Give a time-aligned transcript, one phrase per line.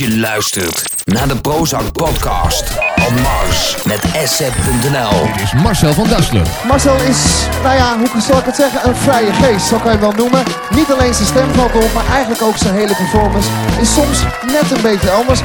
[0.00, 2.64] je luistert naar de Prozac Podcast
[3.06, 5.26] op Mars met asset.nl.
[5.26, 6.46] Dit is Marcel van Dasselen.
[6.66, 9.98] Marcel is, nou ja, hoe zal ik het zeggen, een vrije geest, zo kan je
[9.98, 10.42] hem wel noemen.
[10.74, 11.48] Niet alleen zijn stem
[11.94, 13.48] maar eigenlijk ook zijn hele performance
[13.80, 15.40] is soms net een beetje anders.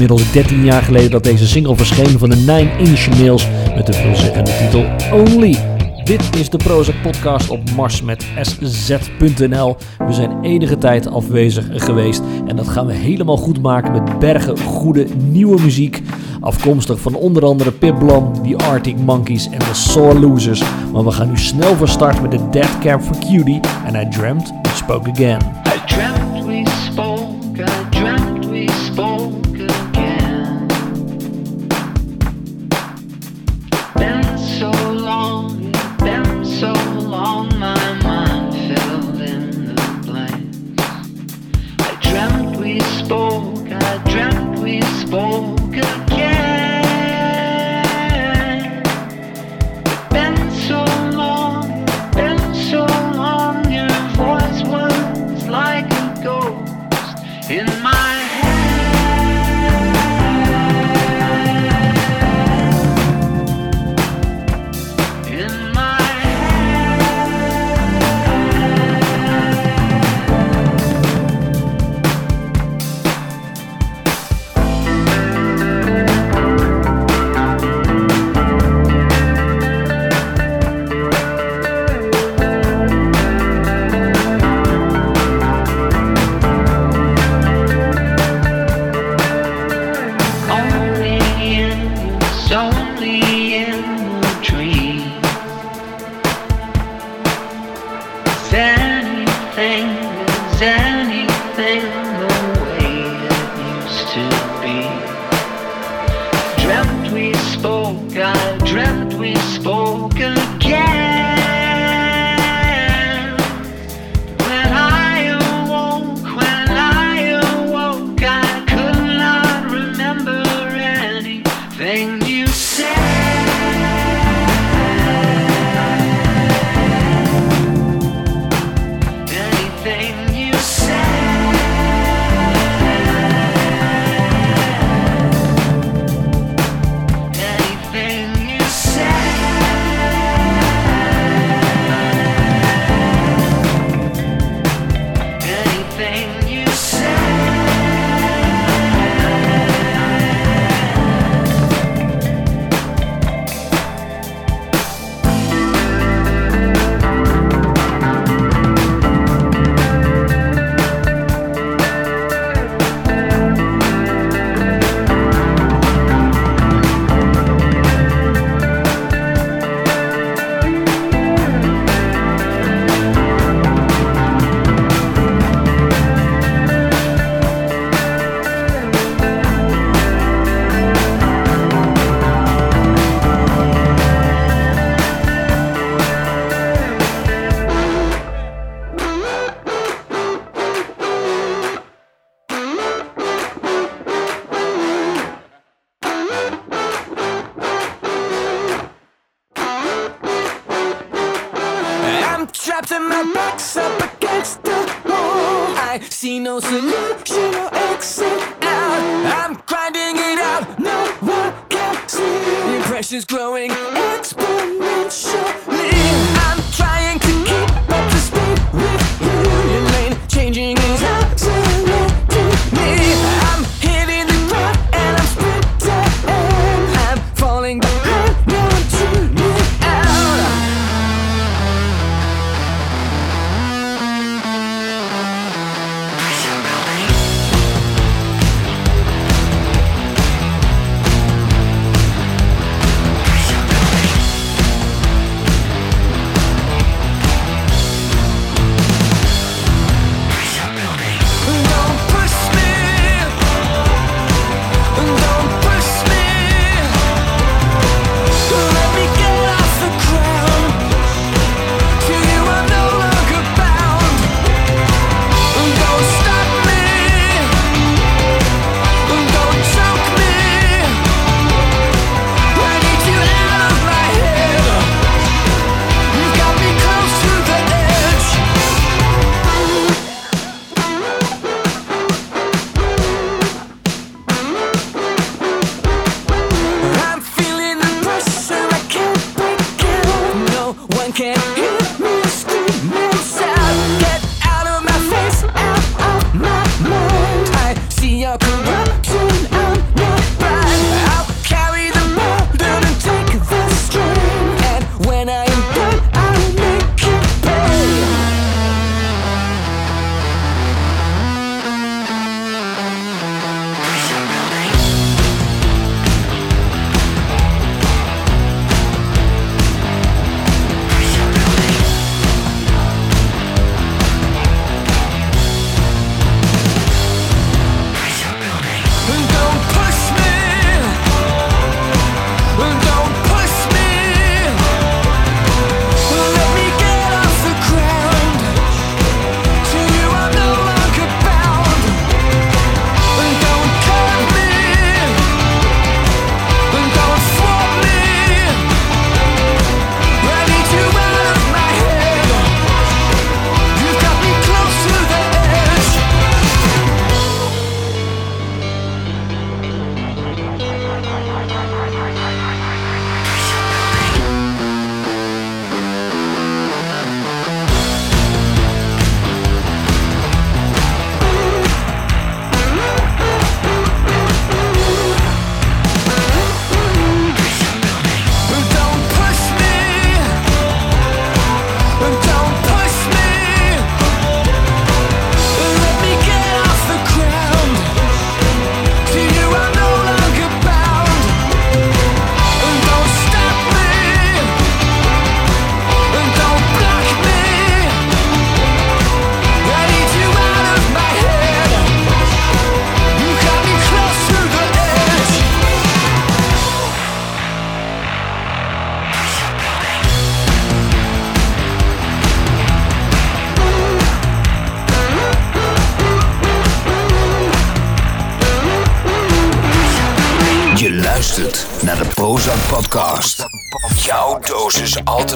[0.00, 3.92] inmiddels 13 jaar geleden dat deze single verscheen van de Nine Inch Nails met de
[3.92, 5.56] veelzeggende titel Only.
[6.04, 8.26] Dit is de Proza Podcast op Mars met
[8.62, 9.76] sz.nl.
[9.98, 14.58] We zijn enige tijd afwezig geweest en dat gaan we helemaal goed maken met bergen
[14.58, 16.02] goede nieuwe muziek.
[16.40, 20.62] Afkomstig van onder andere Pip Blom, The Arctic Monkeys en The Sore Losers.
[20.92, 24.08] Maar we gaan nu snel van start met de Dead Camp for Cutie en I
[24.08, 25.59] Dreamt Spoke Again.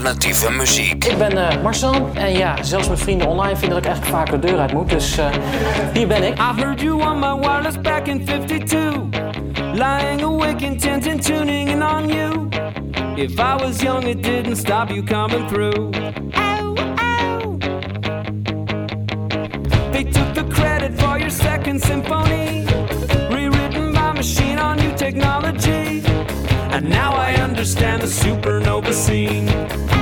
[0.06, 1.04] Alternatieve muziek.
[1.04, 4.40] Ik ben eh, Marcel en ja, zelfs mijn vrienden online vinden dat ik eigenlijk vaker
[4.40, 4.90] de deur uit moet.
[4.90, 5.26] Dus eh,
[5.92, 6.38] hier ben ik.
[6.38, 8.94] I heard you on my wireless back in 52.
[9.72, 12.48] Lying awake intent and tuning in on you.
[13.16, 15.90] If I was young, it didn't stop you coming through.
[16.34, 17.58] Ow, ow.
[19.90, 22.66] They took the credit for your second symphony,
[23.30, 26.02] rewritten by machine on new technology.
[26.70, 29.93] And now I understand the supernova scene.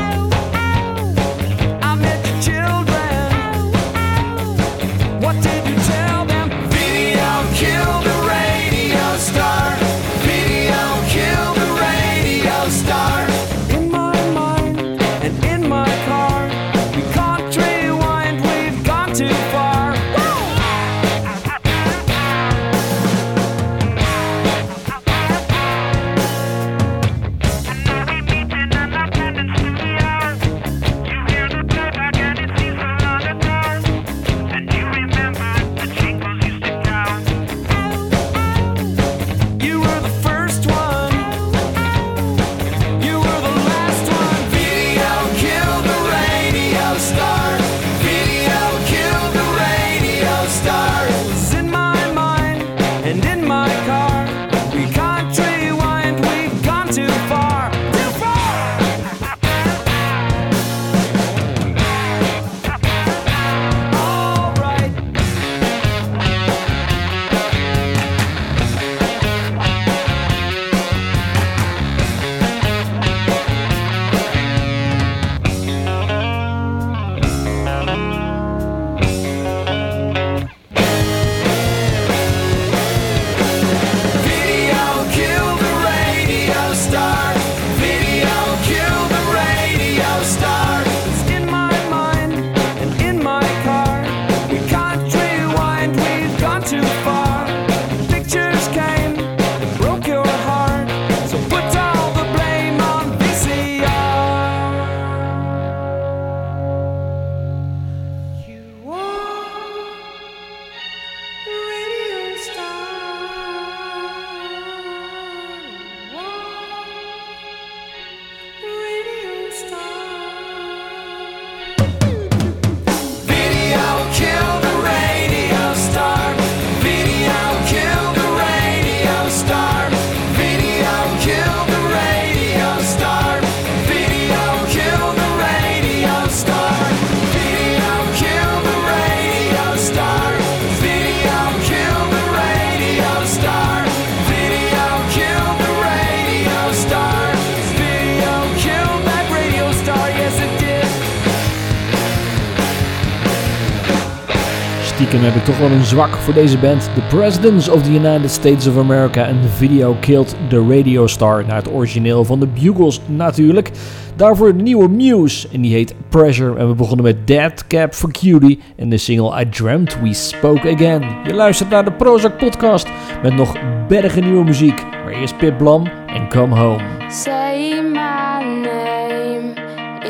[155.92, 156.90] Zwak voor deze band.
[156.94, 161.46] The Presidents of the United States of America en de video Killed the Radio Star.
[161.46, 163.70] Naar het origineel van de Bugles natuurlijk.
[164.16, 166.58] Daarvoor de nieuwe Muse en die heet Pressure.
[166.58, 170.70] En we begonnen met Dead Cap for Cutie en de single I Dreamt We Spoke
[170.70, 171.02] Again.
[171.24, 172.88] Je luistert naar de Prozac podcast
[173.22, 173.56] met nog
[173.88, 174.84] bergen nieuwe muziek.
[175.04, 176.82] Maar eerst Pip Blam en Come Home.
[177.08, 179.52] Say my name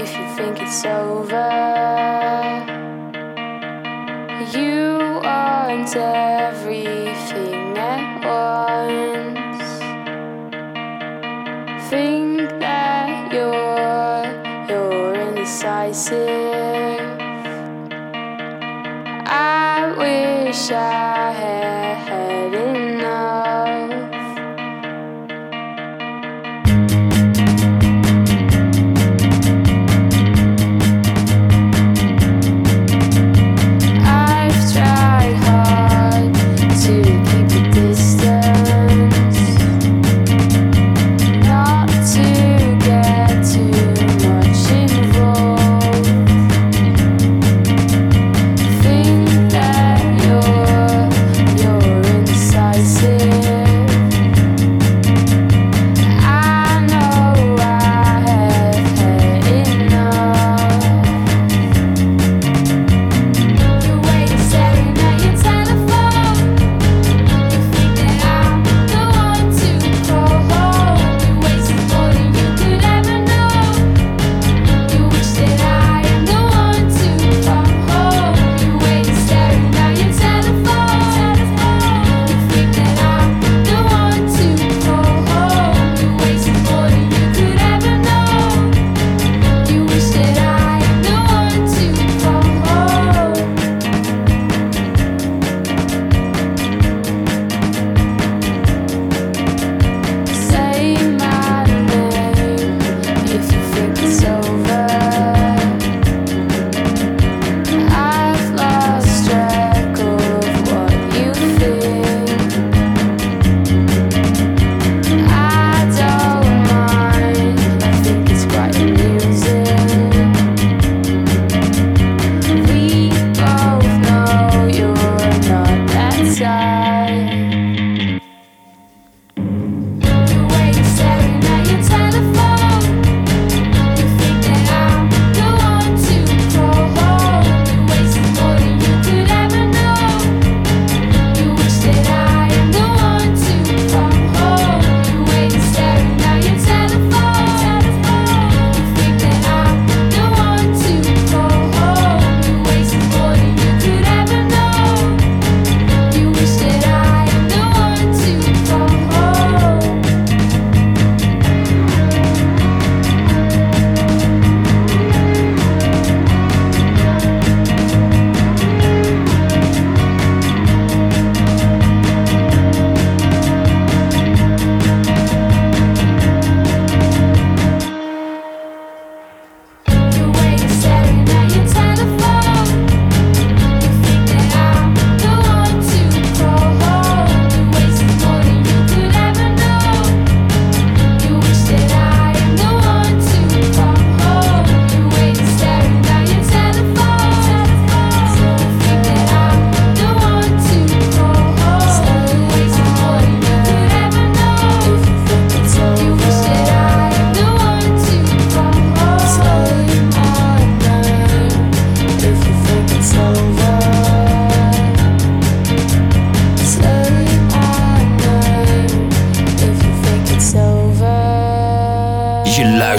[0.03, 1.12] if you think it's over.
[5.73, 9.69] Want everything at once.
[11.89, 14.27] Think that you're
[14.69, 16.21] you're indecisive.
[19.25, 22.02] I wish I had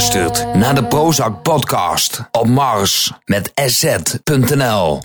[0.03, 5.01] luistert naar de Prozac Podcast op Mars met SZ.nl.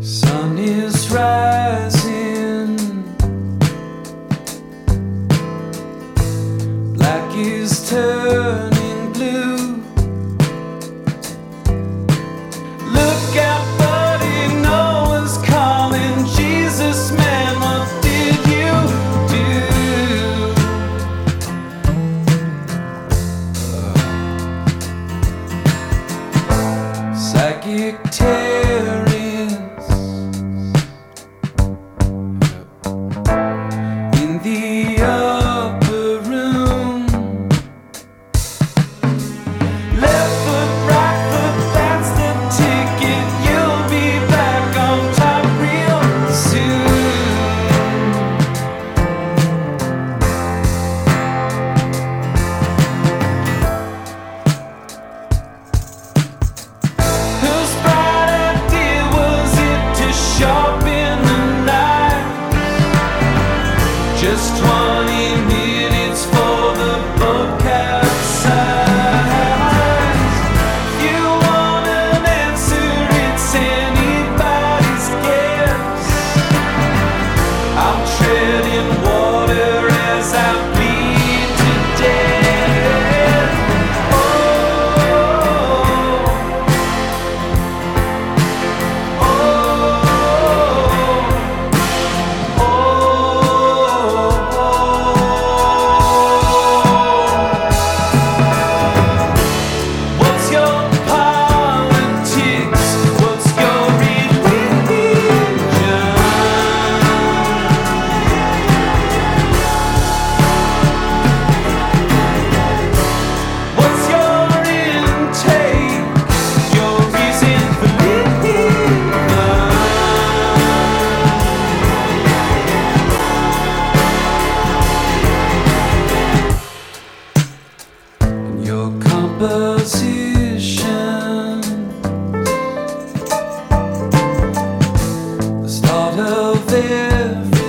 [0.00, 2.80] Sun is rising.
[6.96, 8.73] Black is turning.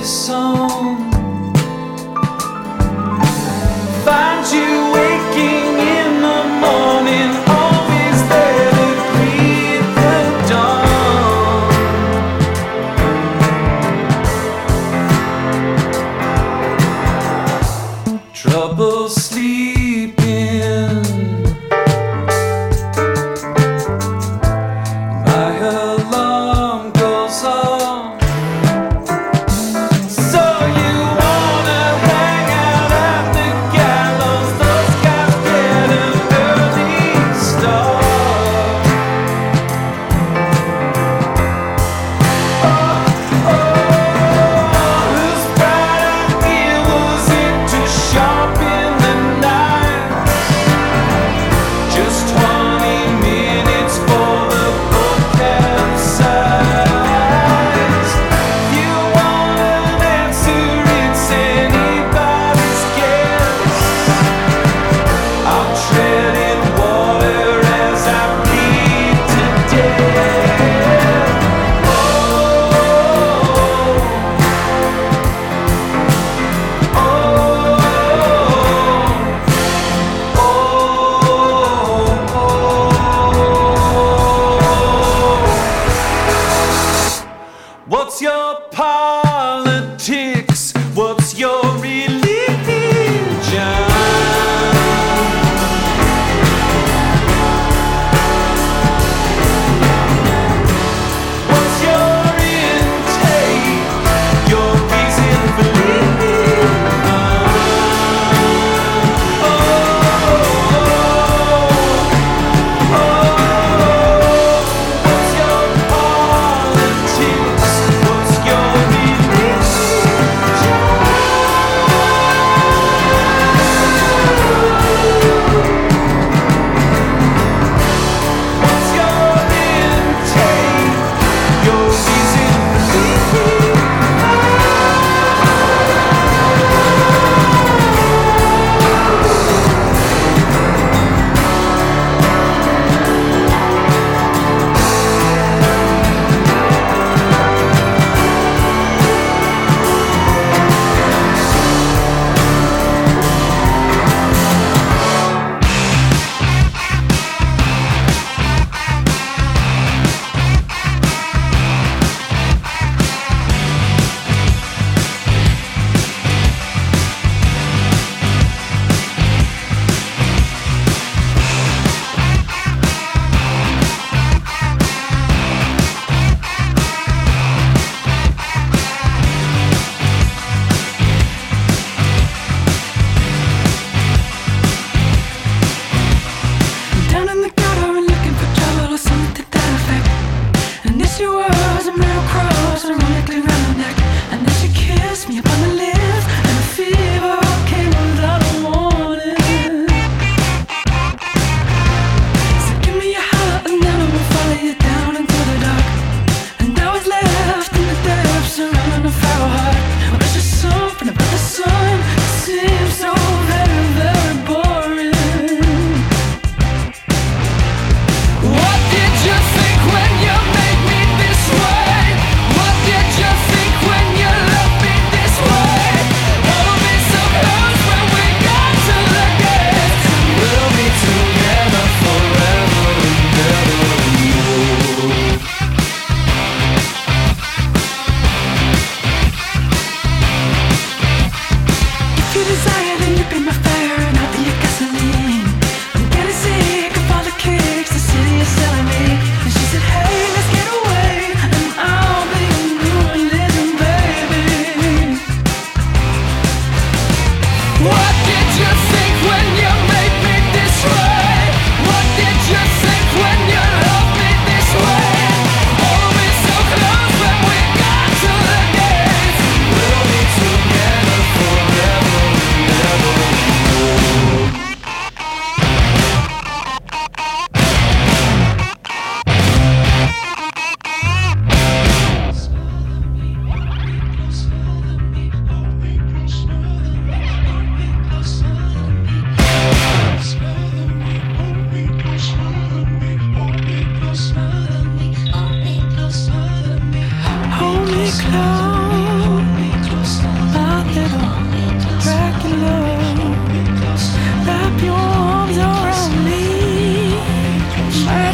[0.05, 1.04] song.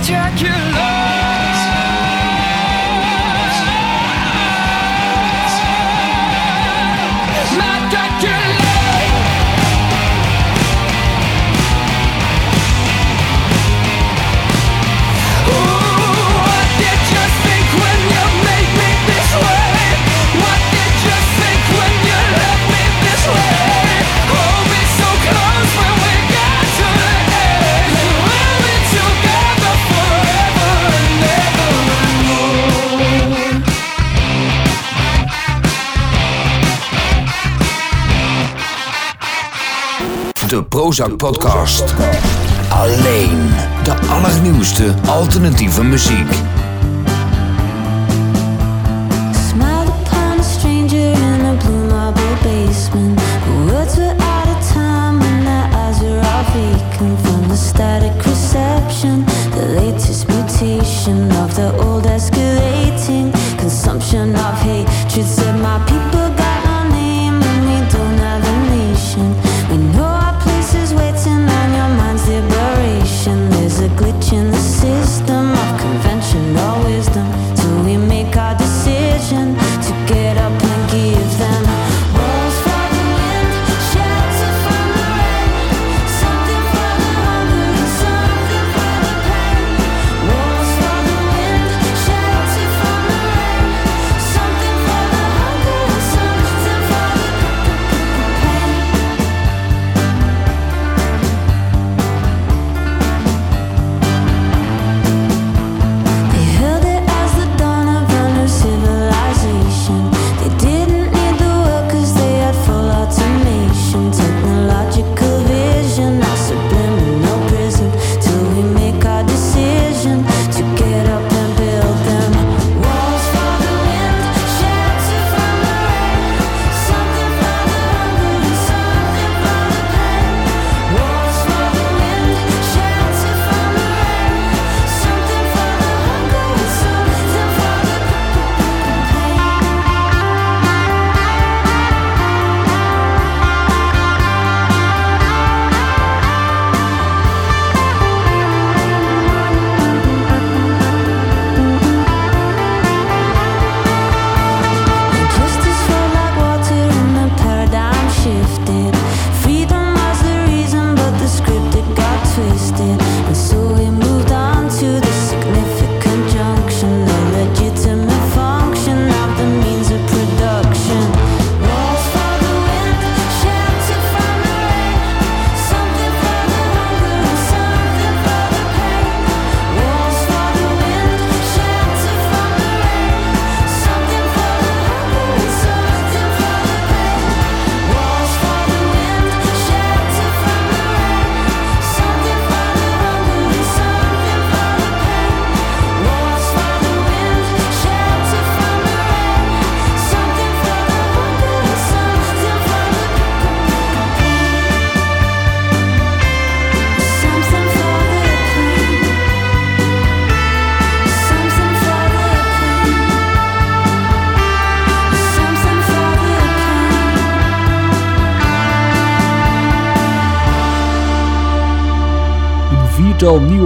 [0.04, 0.91] Dracula
[40.92, 41.96] Zak Podcast.
[42.70, 43.50] Alleen
[43.84, 46.61] de allernieuwste alternatieve muziek.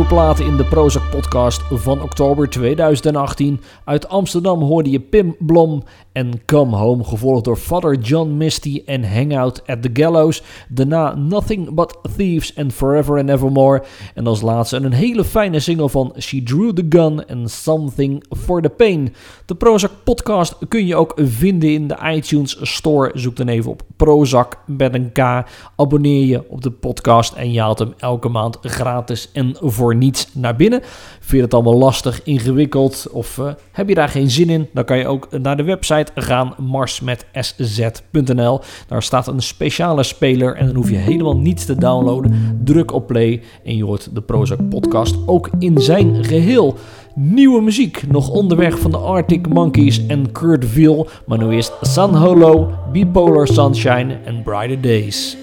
[0.08, 3.62] platen in de Prozac Podcast van oktober 2018.
[3.86, 9.14] Uit Amsterdam hoorde je Pim Blom en Come Home, gevolgd door Father John Misty en
[9.14, 10.44] Hangout at the Gallows.
[10.70, 13.84] Daarna Nothing But Thieves en Forever and Evermore.
[14.14, 18.62] En als laatste een hele fijne single van She Drew the Gun and Something for
[18.62, 19.14] the Pain.
[19.46, 23.12] De Prozac Podcast kun je ook vinden in de iTunes Store.
[23.14, 25.46] Zoek dan even op Prozac met een K.
[25.76, 30.28] Abonneer je op de podcast en je haalt hem elke maand gratis en voor niets
[30.34, 30.82] naar binnen.
[31.20, 34.70] Vind je het allemaal lastig, ingewikkeld of eh, heb je daar geen zin in?
[34.74, 38.62] Dan kan je ook naar de website gaan marsmetsz.nl.
[38.88, 42.60] Daar staat een speciale speler en dan hoef je helemaal niets te downloaden.
[42.64, 46.78] Druk op play en je hoort de Prozac podcast ook in zijn geheel.
[47.16, 52.16] Nieuwe muziek nog onderweg van de Arctic Monkeys en Kurt Vile, maar nu eerst San
[52.16, 55.38] Holo, Bipolar Sunshine en Brighter Days.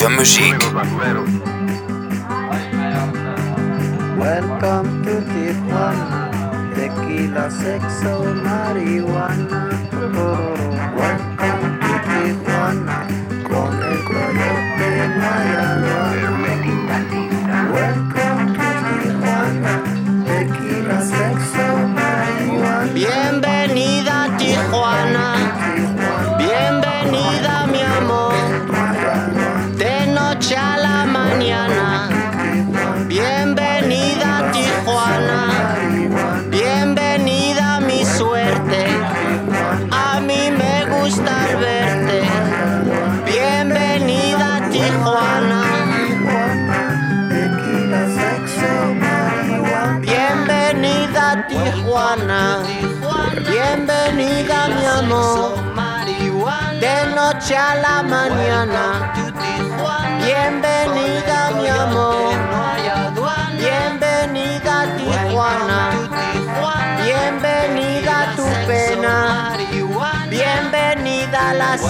[0.00, 0.67] Active Musique.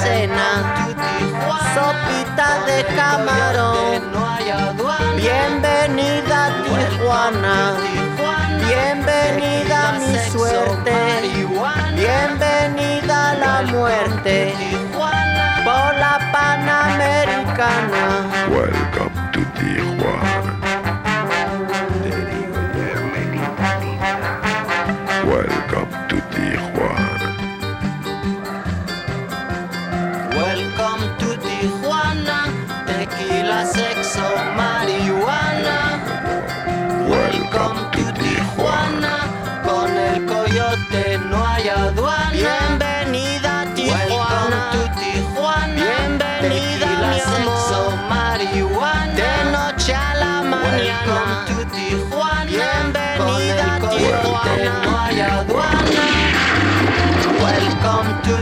[0.09, 0.50] Cena.
[1.74, 4.00] Sopita de camarón.
[5.16, 7.56] Bienvenida Tijuana.
[8.66, 10.98] Bienvenida mi suerte.
[11.94, 14.36] Bienvenida la muerte.
[15.64, 18.04] Por la Panamericana.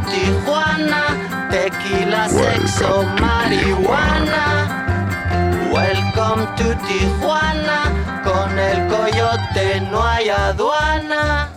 [0.02, 1.02] Tijuana.
[1.50, 4.44] Tequila, sexo, marihuana.
[5.72, 7.92] Welcome to Tijuana.
[8.24, 11.48] Con el coyote no hay aduana.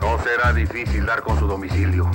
[0.00, 2.10] No será difícil dar con su domicilio.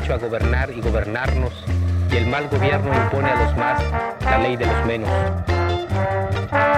[0.00, 1.52] Derecho a gobernar y gobernarnos,
[2.10, 3.82] y el mal gobierno impone a los más
[4.22, 5.10] la ley de los menos.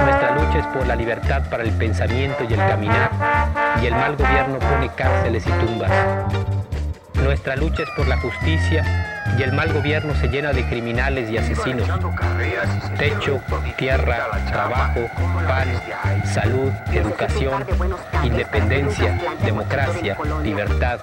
[0.04, 3.10] Nuestra lucha es por la libertad para el pensamiento y el caminar,
[3.80, 5.90] y el mal gobierno pone cárceles y tumbas.
[7.14, 8.84] Nuestra lucha es por la justicia,
[9.38, 11.88] y el mal gobierno se llena de criminales y asesinos.
[12.98, 13.40] Techo,
[13.76, 15.00] tierra, trabajo,
[15.46, 15.68] pan,
[16.26, 17.64] salud, educación,
[18.24, 20.98] independencia, democracia, libertad.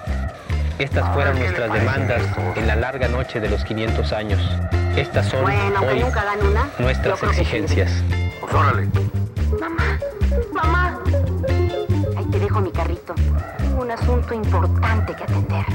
[0.80, 2.22] Estas fueron nuestras demandas
[2.56, 4.40] en la larga noche de los 500 años.
[4.96, 6.02] Estas son hoy
[6.78, 8.02] nuestras exigencias.
[8.40, 8.88] Pues órale.
[9.60, 9.98] Mamá,
[10.54, 10.98] mamá.
[12.16, 13.14] Ahí te dejo mi carrito.
[13.58, 15.66] Tengo un asunto importante que atender.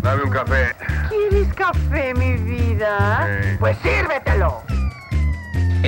[0.00, 0.76] Dame un café.
[1.08, 3.28] ¿Quieres café, mi vida?
[3.58, 4.67] Pues sírvetelo.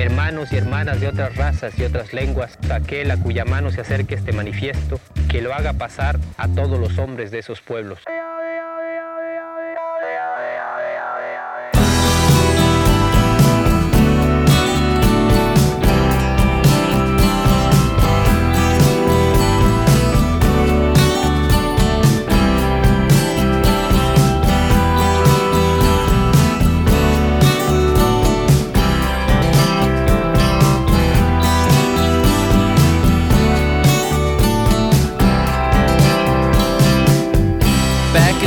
[0.01, 4.15] Hermanos y hermanas de otras razas y otras lenguas, aquel a cuya mano se acerque
[4.15, 4.99] este manifiesto,
[5.29, 7.99] que lo haga pasar a todos los hombres de esos pueblos.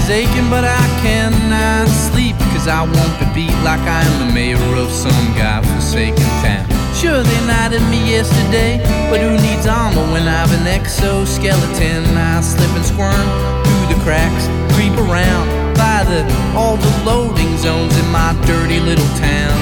[0.04, 2.36] Is aching, but I cannot sleep.
[2.52, 6.68] Cause I won't be beat like I am the mayor of some godforsaken town.
[6.92, 12.04] Sure, they knighted me yesterday, but who needs armor when I've an exoskeleton?
[12.20, 13.16] I slip and squirm
[13.64, 14.44] through the cracks,
[14.76, 16.20] creep around by the
[16.52, 19.56] all the loading zones in my dirty little town.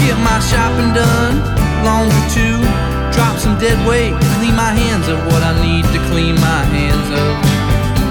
[0.00, 1.44] Get my shopping done,
[1.84, 2.64] longer too.
[3.12, 7.12] Drop some dead weight, clean my hands of what I need to clean my hands
[7.12, 7.55] of.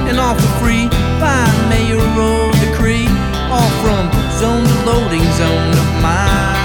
[0.10, 0.88] And all for free.
[1.20, 3.08] By mayoral decree,
[3.50, 6.65] all from zone to loading zone of my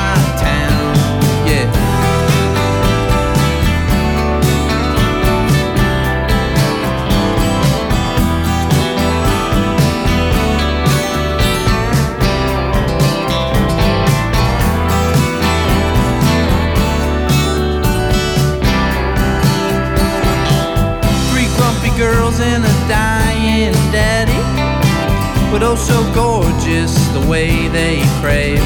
[25.51, 28.63] but oh so gorgeous the way they crave.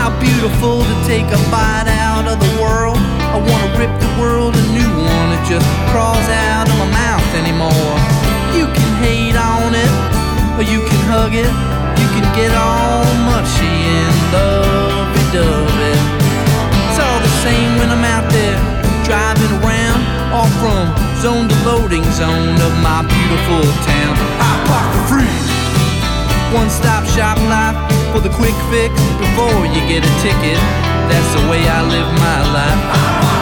[0.00, 2.96] How beautiful to take a bite out of the world.
[2.96, 5.28] I wanna rip the world a new one.
[5.36, 7.92] It just crawls out of my mouth anymore.
[8.56, 9.92] You can hate on it,
[10.56, 11.52] or you can hug it.
[12.00, 15.96] You can get all mushy and lovey-dovey.
[16.88, 18.56] It's all the same when I'm out there
[19.04, 20.00] driving around,
[20.32, 20.88] all from
[21.20, 24.14] zone to loading zone of my beautiful town.
[24.40, 25.49] I park for free.
[26.52, 27.78] One stop shop life
[28.12, 30.58] for the quick fix before you get a ticket.
[31.08, 33.39] That's the way I live my life.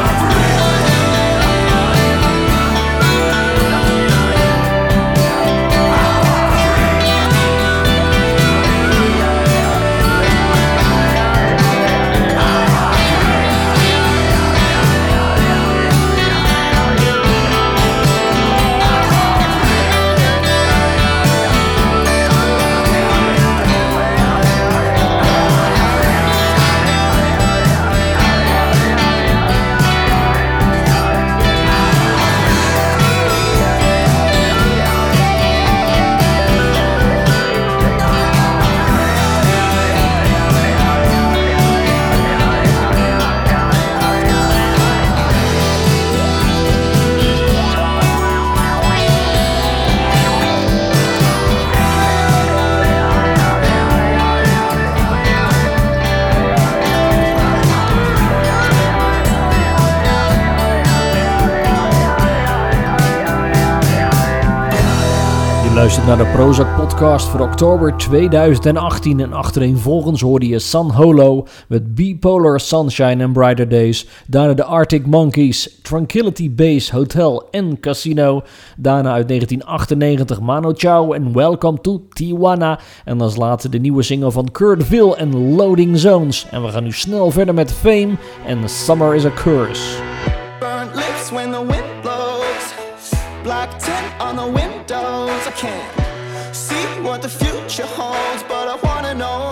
[65.78, 71.94] Luistert naar de Prozac podcast voor oktober 2018 en achtereenvolgens hoorde je San Holo met
[71.94, 78.42] Bipolar Sunshine and Brighter Days, daarna de Arctic Monkeys, Tranquility Base Hotel en Casino,
[78.76, 84.30] daarna uit 1998 Mano Chao en Welcome to Tijuana en als laatste de nieuwe single
[84.30, 86.46] van Kurt Ville en Loading Zones.
[86.50, 88.16] En we gaan nu snel verder met Fame
[88.46, 89.96] en Summer is a Curse.
[93.48, 95.46] Black tint on the windows.
[95.46, 99.47] I can't see what the future holds, but I wanna know.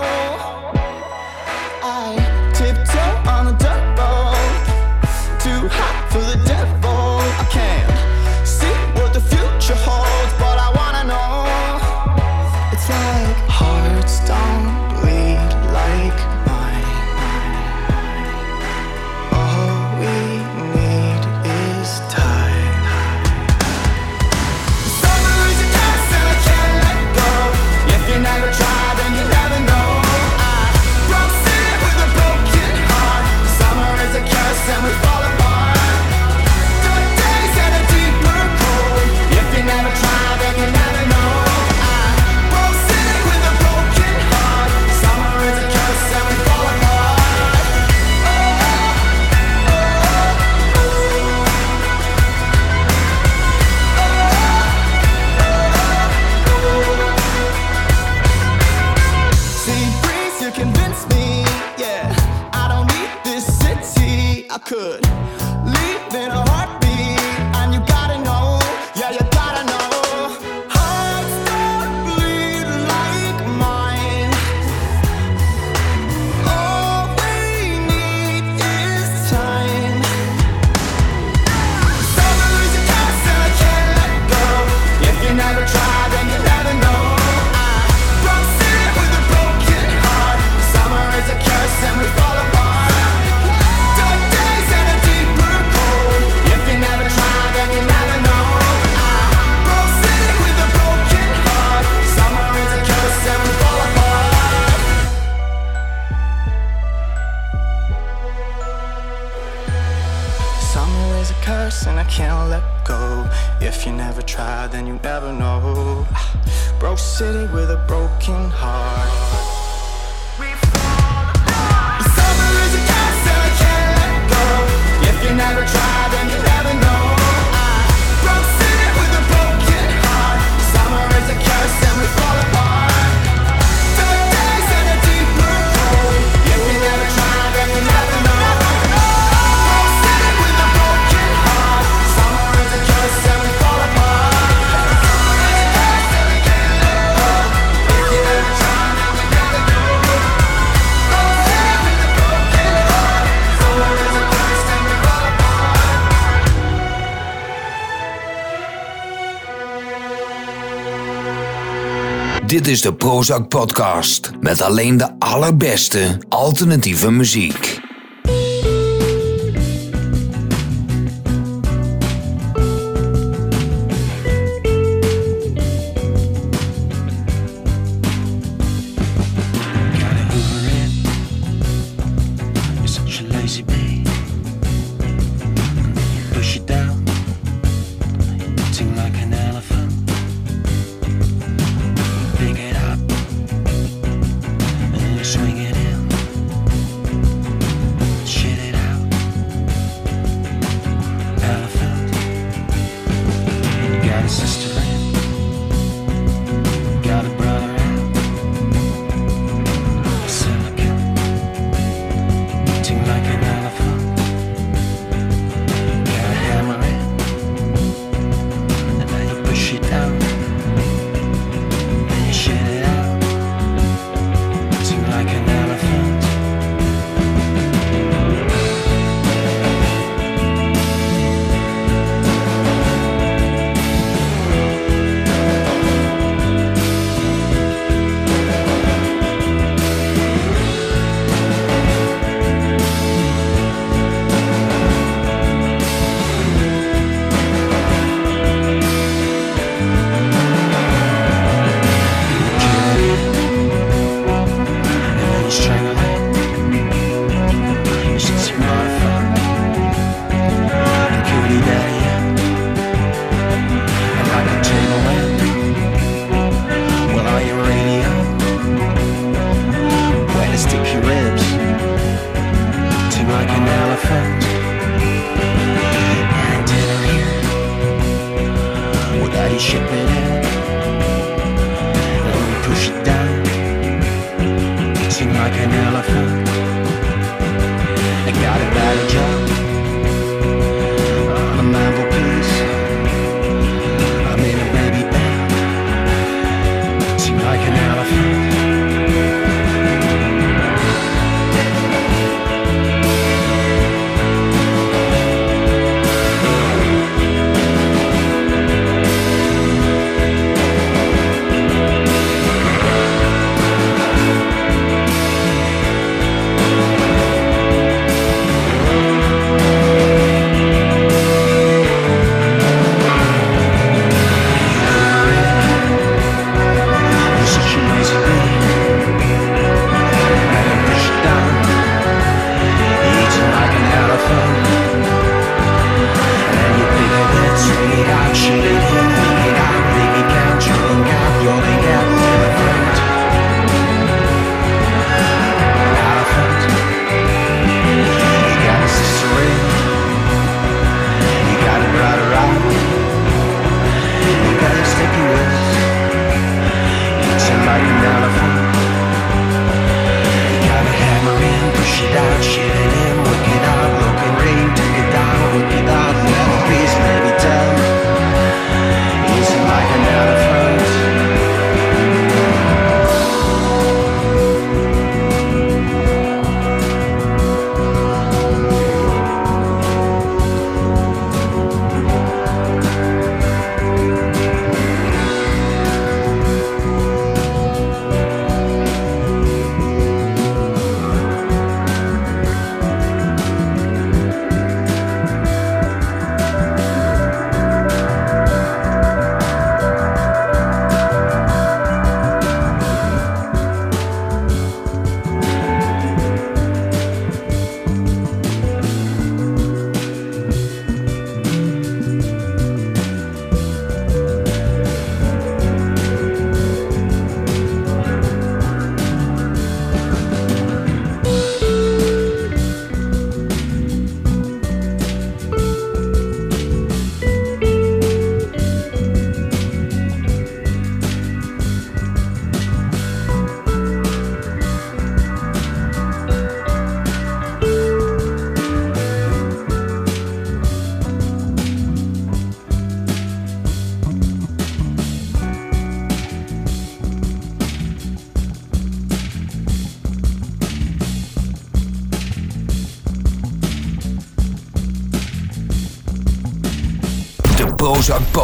[162.66, 167.85] Dit is de Prozac Podcast met alleen de allerbeste alternatieve muziek.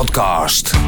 [0.03, 0.82] Podcast.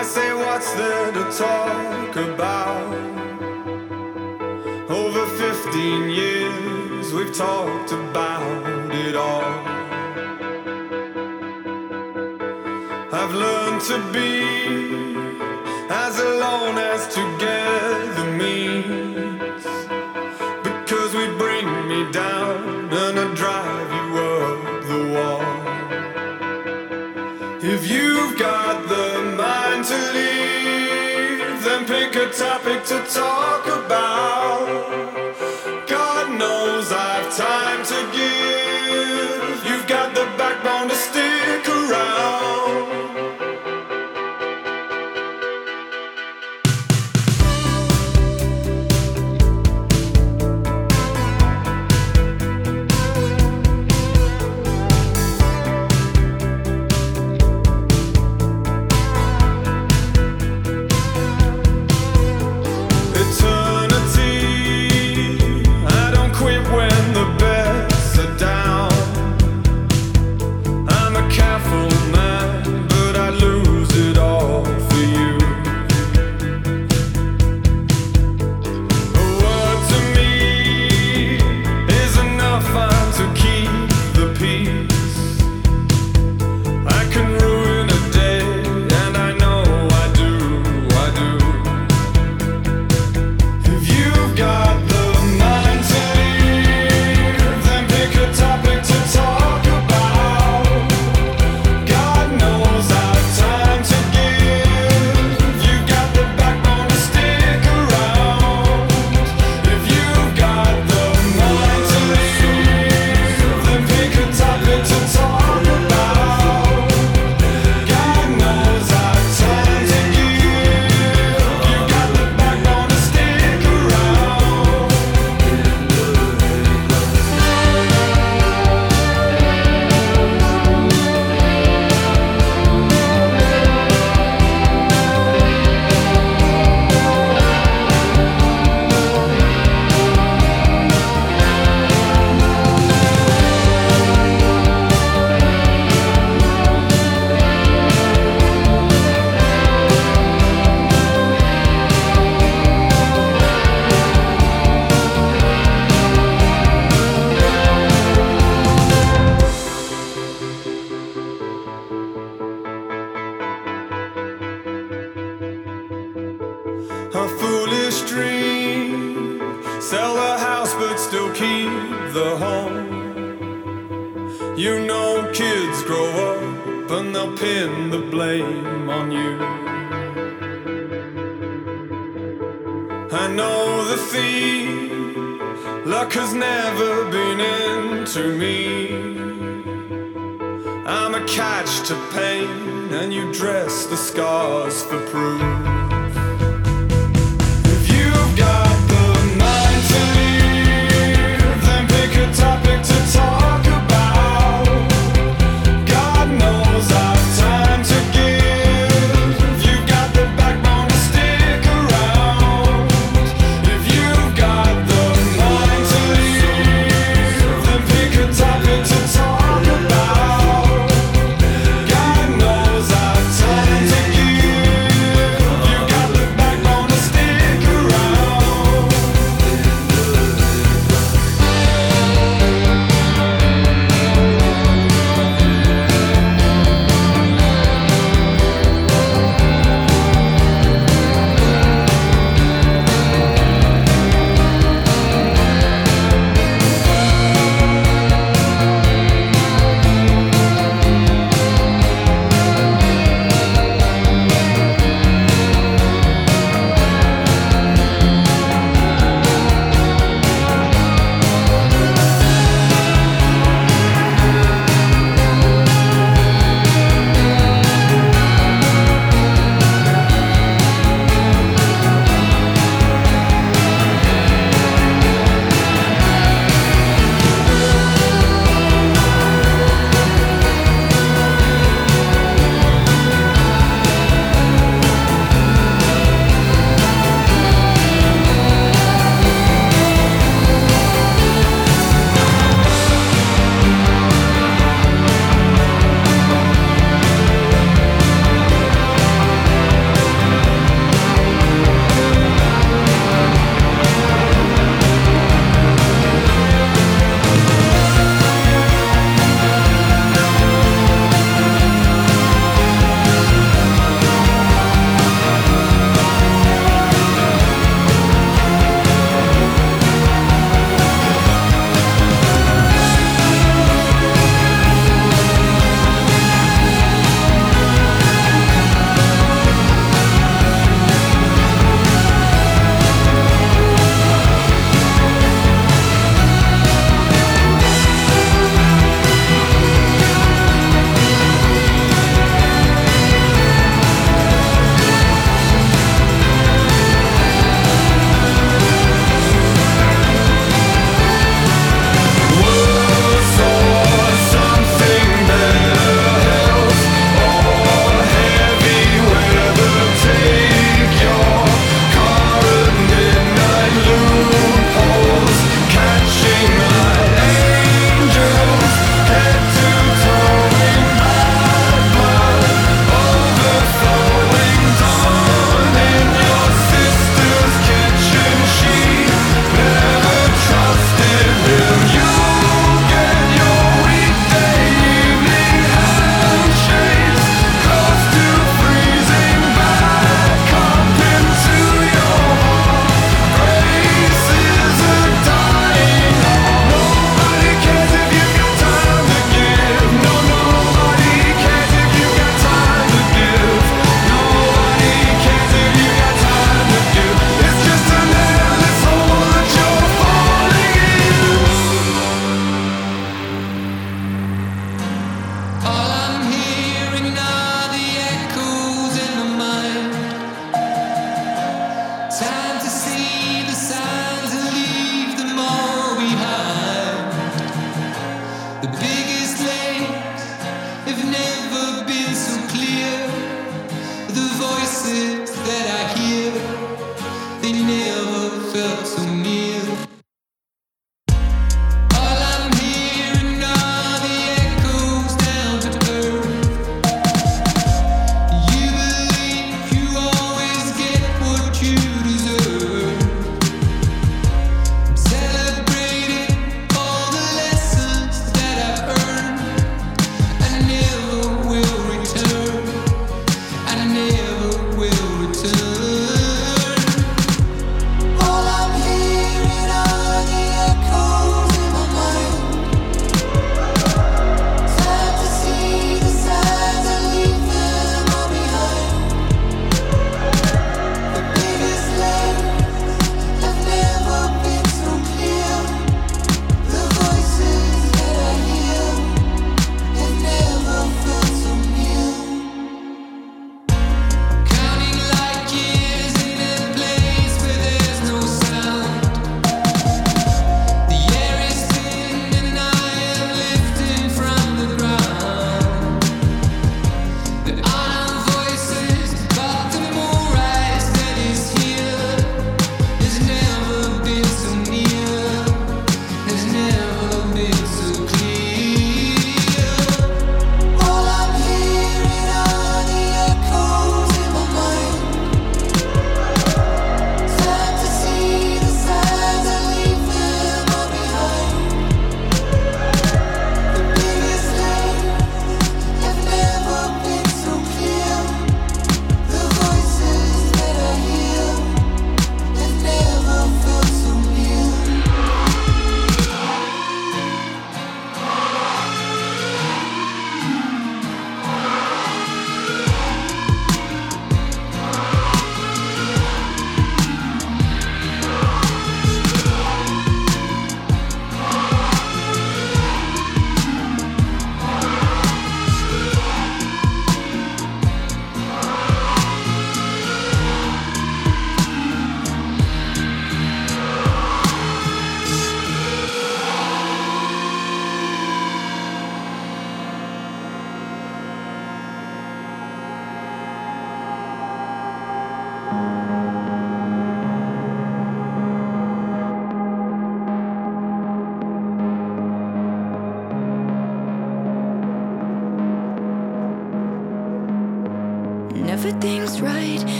[0.00, 3.09] I say, what's there to talk about?
[4.90, 9.54] Over 15 years, we've talked about it all.
[13.12, 14.42] I've learned to be
[15.88, 19.62] as alone as together means.
[20.64, 25.44] Because we bring me down and I drive you up the wall.
[27.62, 34.79] If you've got the mind to leave, then pick a topic to talk about.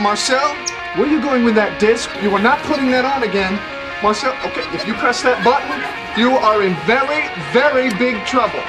[0.00, 0.54] Marcel,
[0.94, 2.08] where are you going with that disc?
[2.22, 3.58] You are not putting that on again.
[4.00, 5.82] Marcel, okay, if you press that button,
[6.14, 8.62] you are in very, very big trouble.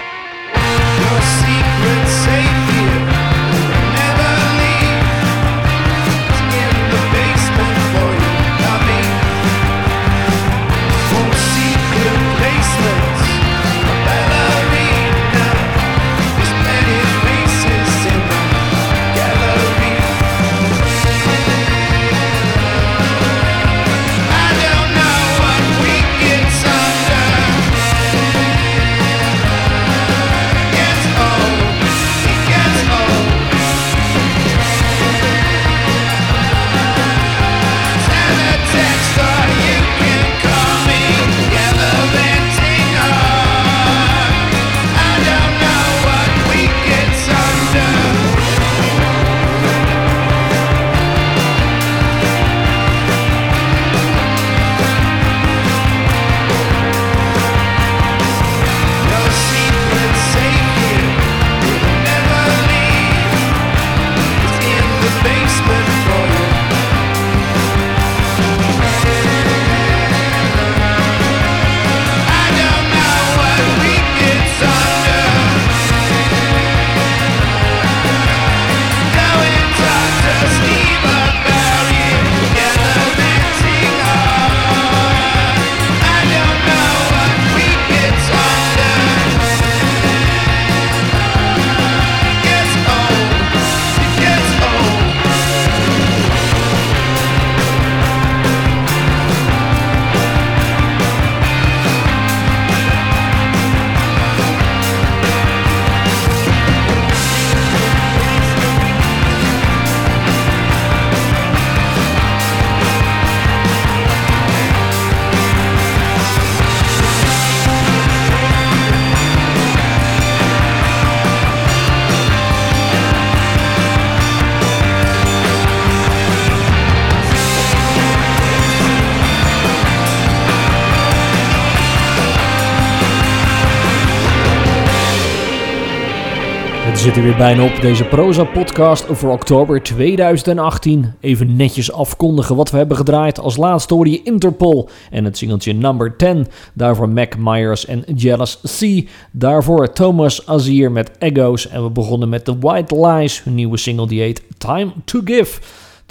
[137.13, 141.13] Zit er weer bijna op, deze Proza-podcast voor oktober 2018.
[141.19, 143.39] Even netjes afkondigen wat we hebben gedraaid.
[143.39, 146.47] Als laatste hoorde je Interpol en het singeltje Number 10.
[146.73, 149.09] Daarvoor Mac Myers en Jealous C.
[149.31, 151.67] Daarvoor Thomas Azier met Egos.
[151.67, 155.59] En we begonnen met The White Lies, hun nieuwe single die heet Time to Give.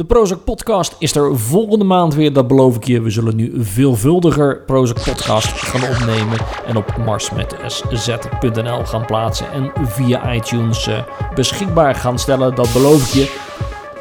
[0.00, 3.00] De Prozac Podcast is er volgende maand weer, dat beloof ik je.
[3.00, 10.32] We zullen nu veelvuldiger Prozac Podcast gaan opnemen en op marsmetsz.nl gaan plaatsen en via
[10.32, 11.02] iTunes eh,
[11.34, 13.38] beschikbaar gaan stellen, dat beloof ik je.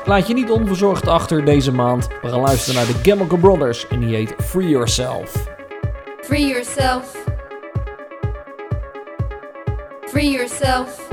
[0.06, 2.08] Laat je niet onverzorgd achter deze maand.
[2.22, 5.48] We gaan luisteren naar de Chemical Brothers en die heet Free Yourself.
[6.22, 7.16] Free yourself.
[10.06, 11.08] Free yourself.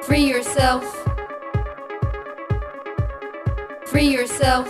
[0.00, 0.99] Free yourself.
[3.90, 4.68] Free yourself.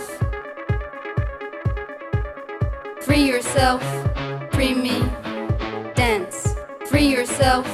[3.01, 3.83] Free yourself.
[4.51, 4.99] Free me.
[5.93, 6.55] Dance.
[6.87, 7.67] Free yourself.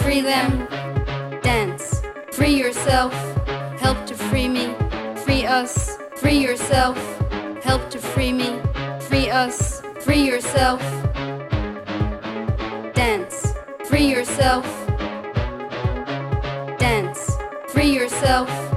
[0.00, 0.68] Free them.
[1.40, 2.02] Dance.
[2.32, 3.14] Free yourself.
[3.80, 4.74] Help to free me.
[5.24, 5.96] Free us.
[6.16, 6.98] Free yourself.
[7.62, 8.60] Help to free me.
[9.00, 9.80] Free us.
[10.00, 10.82] Free yourself.
[12.92, 13.54] Dance.
[13.86, 14.66] Free yourself.
[16.78, 17.38] Dance.
[17.68, 18.73] Free yourself.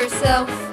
[0.00, 0.69] Yourself.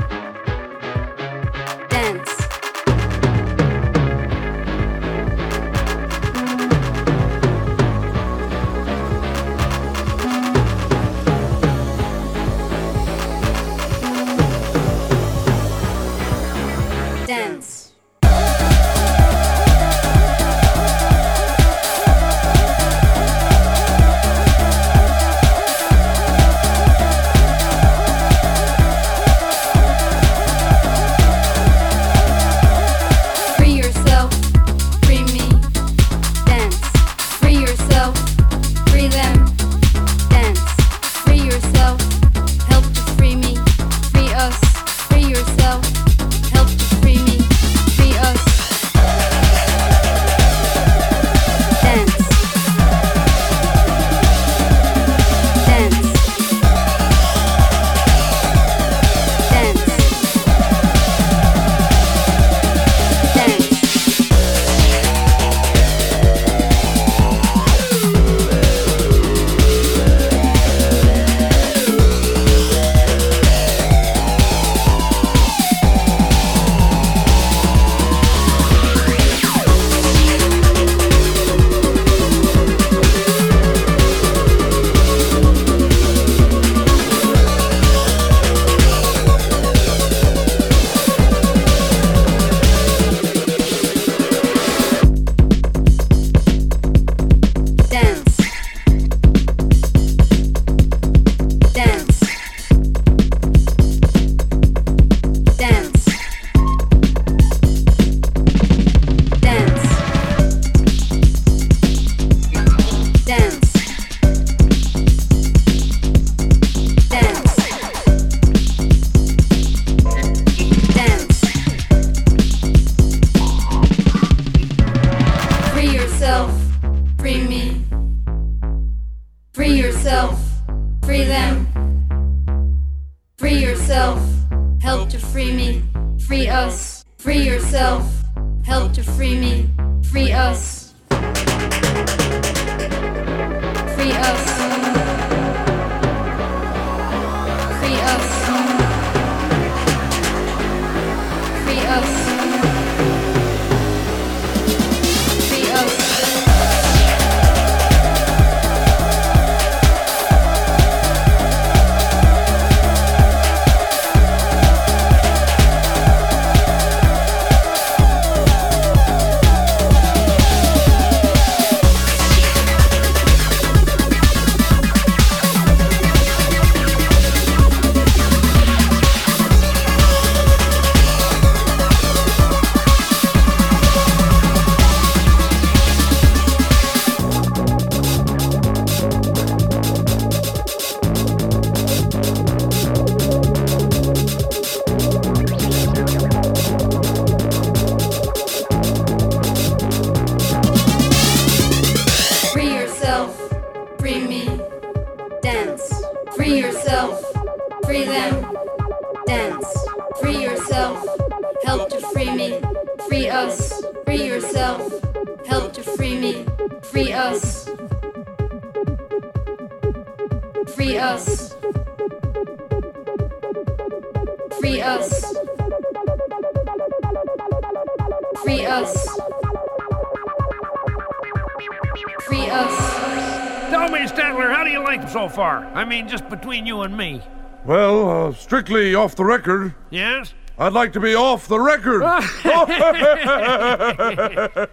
[235.38, 235.66] far.
[235.76, 237.22] I mean, just between you and me.
[237.64, 239.76] Well, uh, strictly off the record.
[239.92, 240.34] Yes?
[240.58, 242.02] I'd like to be off the record.